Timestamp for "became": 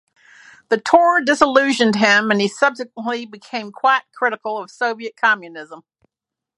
3.27-3.71